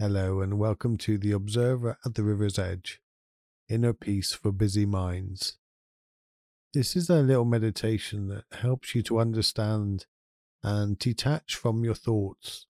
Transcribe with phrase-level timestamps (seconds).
[0.00, 3.00] Hello, and welcome to The Observer at the River's Edge
[3.68, 5.56] Inner Peace for Busy Minds.
[6.72, 10.06] This is a little meditation that helps you to understand
[10.64, 12.66] and detach from your thoughts.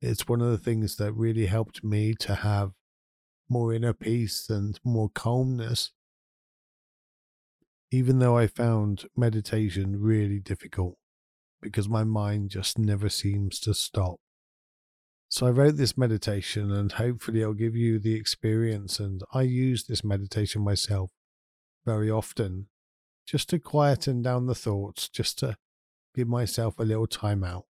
[0.00, 2.72] It's one of the things that really helped me to have
[3.46, 5.92] more inner peace and more calmness,
[7.90, 10.96] even though I found meditation really difficult
[11.60, 14.18] because my mind just never seems to stop.
[15.34, 19.00] So I wrote this meditation and hopefully it'll give you the experience.
[19.00, 21.10] And I use this meditation myself
[21.84, 22.68] very often
[23.26, 25.56] just to quieten down the thoughts, just to
[26.14, 27.64] give myself a little time out.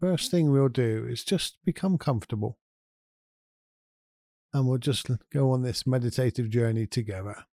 [0.00, 2.56] First thing we'll do is just become comfortable.
[4.54, 7.44] And we'll just go on this meditative journey together.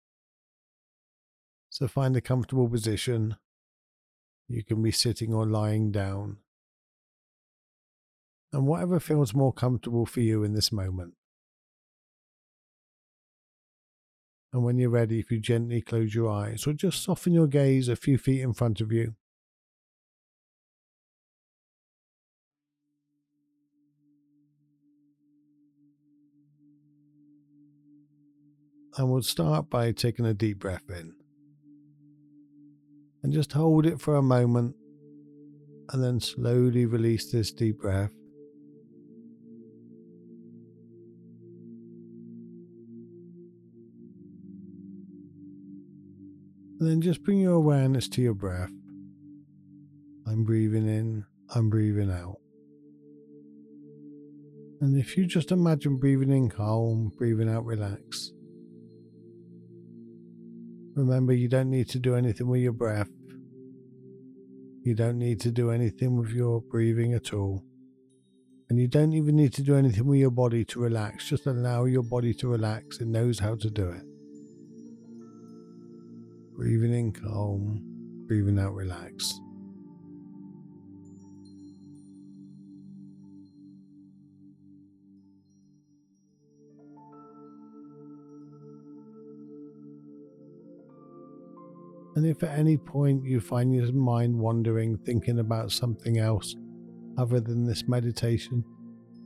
[1.68, 3.36] So find a comfortable position.
[4.48, 6.38] You can be sitting or lying down
[8.52, 11.14] and whatever feels more comfortable for you in this moment.
[14.52, 17.88] And when you're ready, if you gently close your eyes or just soften your gaze
[17.88, 19.14] a few feet in front of you.
[28.96, 31.14] And we'll start by taking a deep breath in.
[33.22, 34.74] And just hold it for a moment
[35.92, 38.17] and then slowly release this deep breath.
[46.78, 48.70] And then just bring your awareness to your breath.
[50.26, 52.36] I'm breathing in, I'm breathing out.
[54.80, 58.30] And if you just imagine breathing in calm, breathing out relax.
[60.94, 63.08] Remember, you don't need to do anything with your breath.
[64.82, 67.64] You don't need to do anything with your breathing at all.
[68.70, 71.28] And you don't even need to do anything with your body to relax.
[71.28, 73.00] Just allow your body to relax.
[73.00, 74.07] It knows how to do it.
[76.58, 77.80] Breathing in calm,
[78.26, 79.38] breathing out relax.
[92.16, 96.56] And if at any point you find your mind wandering, thinking about something else
[97.16, 98.64] other than this meditation,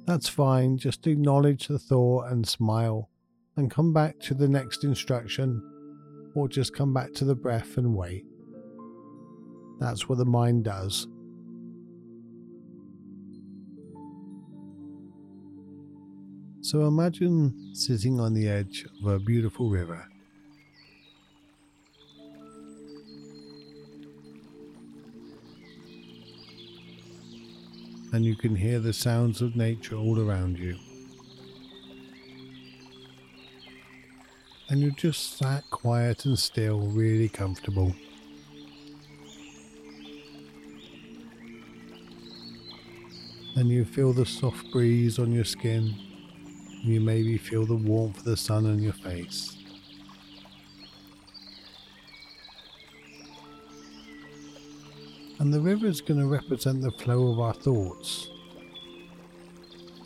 [0.05, 0.77] that's fine.
[0.77, 3.09] Just acknowledge the thought and smile
[3.57, 5.63] and come back to the next instruction
[6.35, 8.25] or just come back to the breath and wait.
[9.79, 11.07] That's what the mind does.
[16.61, 20.07] So imagine sitting on the edge of a beautiful river.
[28.13, 30.77] And you can hear the sounds of nature all around you.
[34.73, 37.95] And you're just sat quiet and still, really comfortable.
[43.55, 45.95] And you feel the soft breeze on your skin.
[46.81, 49.59] You maybe feel the warmth of the sun on your face.
[55.39, 58.31] And the river is going to represent the flow of our thoughts.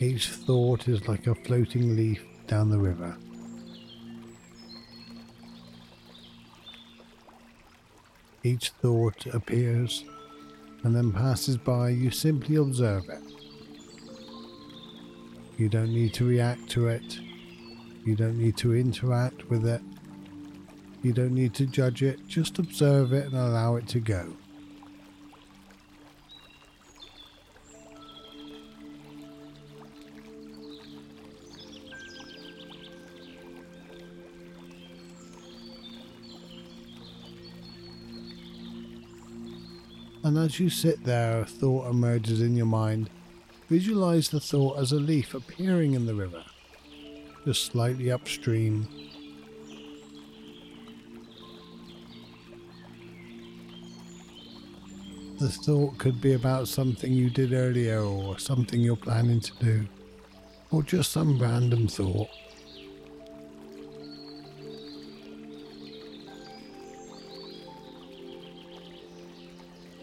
[0.01, 3.15] Each thought is like a floating leaf down the river.
[8.47, 10.05] Each thought appears
[10.83, 13.19] and then passes by, you simply observe it.
[15.57, 17.19] You don't need to react to it.
[18.05, 19.81] You don't need to interact with it.
[21.03, 22.25] You don't need to judge it.
[22.25, 24.31] Just observe it and allow it to go.
[40.23, 43.09] And as you sit there, a thought emerges in your mind.
[43.69, 46.43] Visualize the thought as a leaf appearing in the river,
[47.45, 48.87] just slightly upstream.
[55.39, 59.87] The thought could be about something you did earlier or something you're planning to do,
[60.71, 62.29] or just some random thought.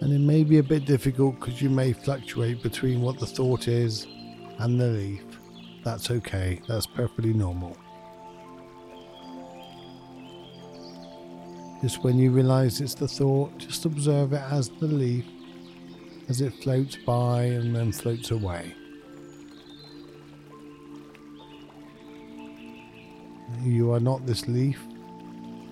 [0.05, 3.69] and it may be a bit difficult because you may fluctuate between what the thought
[3.69, 4.07] is
[4.59, 5.25] and the leaf.
[5.83, 7.75] That's okay, that's perfectly normal.
[11.81, 15.25] Just when you realize it's the thought, just observe it as the leaf
[16.29, 18.75] as it floats by and then floats away.
[23.63, 24.79] You are not this leaf,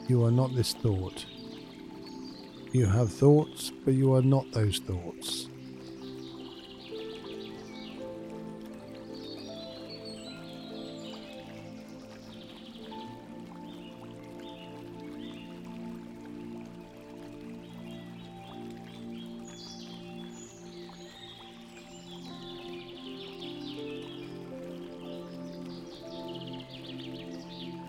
[0.08, 1.26] you are not this thought.
[2.72, 5.48] You have thoughts, but you are not those thoughts.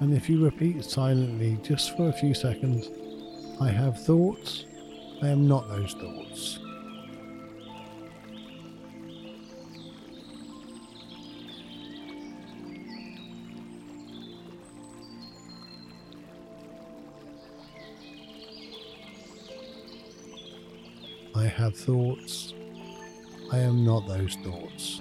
[0.02, 2.90] And if you repeat silently just for a few seconds,
[3.62, 4.66] I have thoughts,
[5.24, 6.60] I am not those thoughts.
[21.34, 22.54] I have thoughts,
[23.50, 25.00] I am not those thoughts.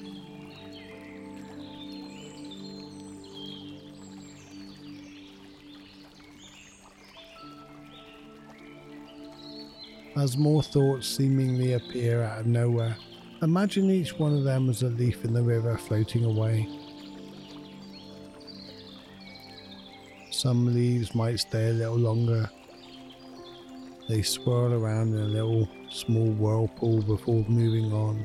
[10.22, 12.96] As more thoughts seemingly appear out of nowhere.
[13.42, 16.68] Imagine each one of them as a leaf in the river floating away.
[20.30, 22.48] Some leaves might stay a little longer.
[24.08, 28.24] They swirl around in a little small whirlpool before moving on.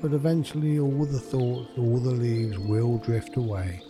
[0.00, 3.82] But eventually, all the thoughts, all the leaves will drift away.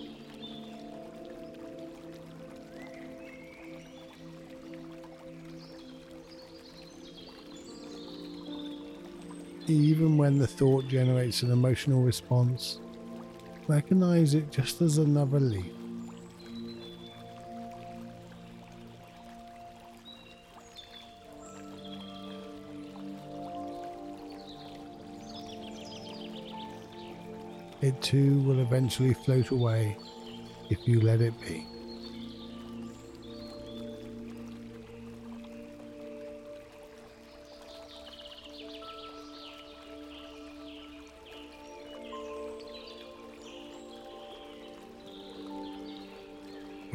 [9.73, 12.81] Even when the thought generates an emotional response,
[13.69, 15.73] recognize it just as another leaf.
[27.83, 29.97] It too will eventually float away
[30.69, 31.67] if you let it be.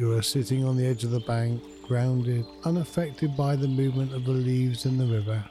[0.06, 4.24] You are sitting on the edge of the bank, grounded, unaffected by the movement of
[4.24, 5.44] the leaves in the river.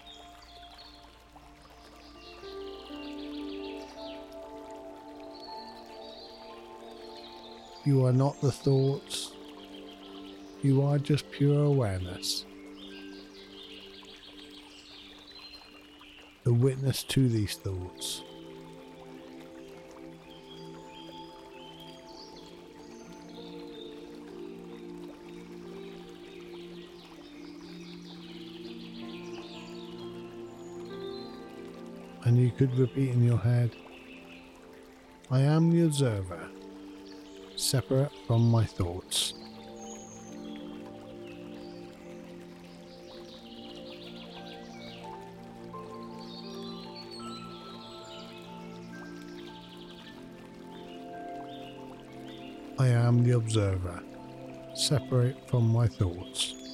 [7.83, 9.33] You are not the thoughts,
[10.63, 12.45] you are just pure awareness.
[16.45, 18.21] The witness to these thoughts.
[32.25, 33.71] And you could repeat in your head,
[35.29, 36.49] I am the observer,
[37.55, 39.35] separate from my thoughts.
[52.77, 54.01] I am the observer,
[54.73, 56.64] separate from my thoughts.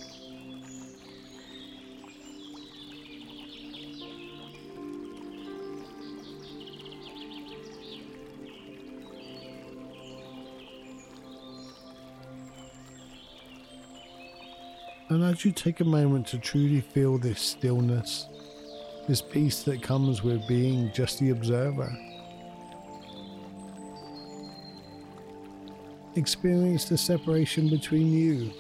[15.12, 18.28] And as you take a moment to truly feel this stillness,
[19.10, 21.94] this peace that comes with being just the observer,
[26.16, 28.54] experience the separation between you,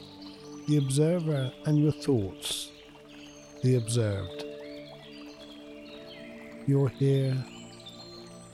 [0.67, 2.71] the observer, and your thoughts,
[3.63, 4.43] the observed.
[6.67, 7.41] You're here,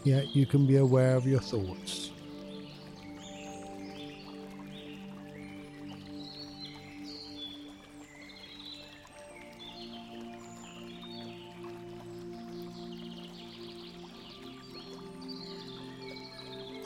[0.04, 2.07] yet you can be aware of your thoughts.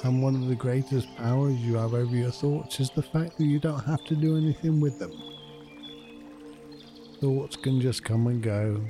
[0.03, 3.43] And one of the greatest powers you have over your thoughts is the fact that
[3.43, 5.11] you don't have to do anything with them.
[7.19, 8.81] Thoughts can just come and go.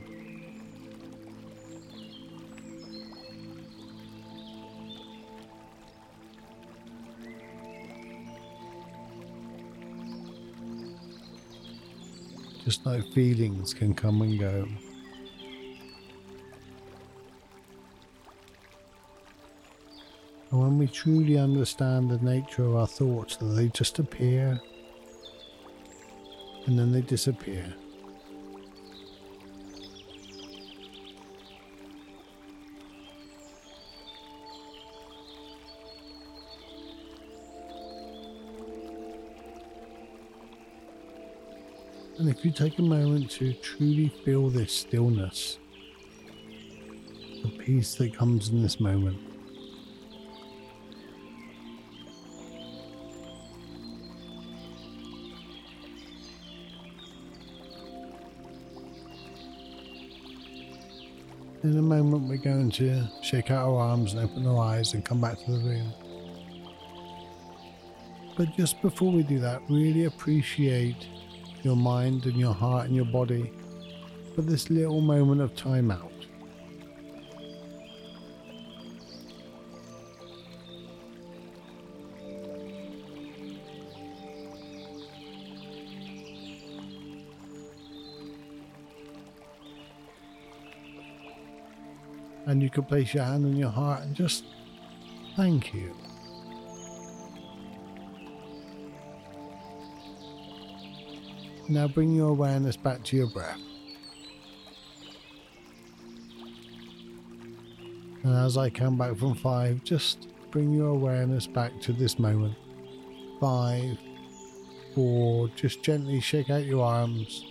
[12.63, 14.65] Just like feelings can come and go.
[20.51, 24.59] And when we truly understand the nature of our thoughts, they just appear
[26.65, 27.73] and then they disappear.
[42.19, 45.57] And if you take a moment to truly feel this stillness,
[47.41, 49.30] the peace that comes in this moment,
[61.63, 65.05] In a moment, we're going to shake out our arms and open our eyes and
[65.05, 65.93] come back to the room.
[68.35, 71.07] But just before we do that, really appreciate
[71.61, 73.51] your mind and your heart and your body
[74.33, 76.10] for this little moment of time out.
[92.45, 94.45] And you can place your hand on your heart and just
[95.35, 95.95] thank you.
[101.69, 103.59] Now bring your awareness back to your breath.
[108.23, 112.55] And as I come back from five, just bring your awareness back to this moment.
[113.39, 113.97] Five,
[114.93, 117.45] four, just gently shake out your arms.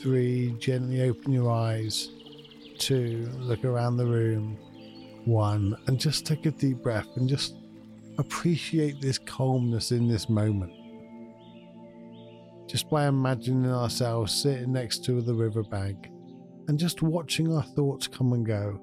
[0.00, 2.10] Three, gently open your eyes
[2.78, 4.56] two, look around the room,
[5.24, 7.56] one, and just take a deep breath and just
[8.18, 10.72] appreciate this calmness in this moment.
[12.68, 16.10] Just by imagining ourselves sitting next to the riverbank
[16.68, 18.80] and just watching our thoughts come and go.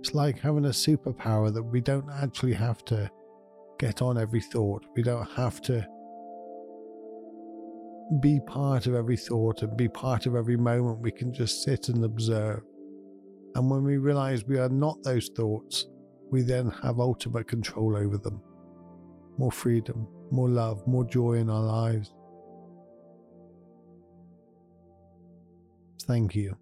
[0.00, 3.10] It's like having a superpower that we don't actually have to
[3.78, 4.84] get on every thought.
[4.94, 5.86] We don't have to
[8.20, 11.00] be part of every thought and be part of every moment.
[11.00, 12.62] We can just sit and observe.
[13.54, 15.86] And when we realize we are not those thoughts,
[16.30, 18.40] we then have ultimate control over them.
[19.38, 22.12] More freedom, more love, more joy in our lives.
[26.02, 26.56] Thank you.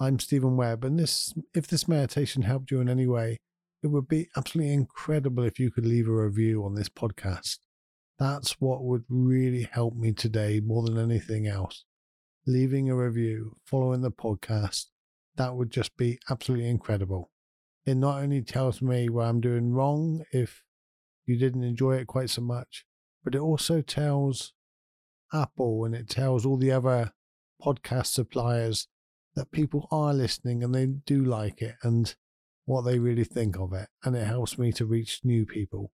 [0.00, 3.38] I'm Steven Webb, and this if this meditation helped you in any way,
[3.82, 7.58] it would be absolutely incredible if you could leave a review on this podcast.
[8.18, 11.84] That's what would really help me today more than anything else
[12.46, 14.86] leaving a review, following the podcast,
[15.36, 17.30] that would just be absolutely incredible.
[17.84, 20.62] It not only tells me what I'm doing wrong if
[21.26, 22.84] you didn't enjoy it quite so much,
[23.24, 24.52] but it also tells
[25.32, 27.12] Apple and it tells all the other
[27.62, 28.88] podcast suppliers
[29.34, 32.14] that people are listening and they do like it and
[32.64, 33.88] what they really think of it.
[34.04, 35.92] And it helps me to reach new people.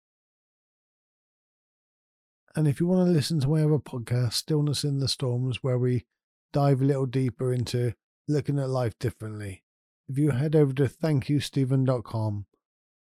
[2.55, 5.79] And if you want to listen to my other podcast, Stillness in the Storms, where
[5.79, 6.05] we
[6.53, 7.95] dive a little deeper into
[8.29, 9.63] looking at life differently.
[10.09, 12.47] If you head over to thankyousteven.com,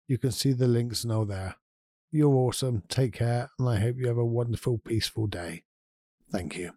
[0.08, 1.56] you can see the links now there.
[2.12, 2.82] You're awesome.
[2.88, 5.64] Take care, and I hope you have a wonderful, peaceful day.
[6.30, 6.72] Thank you.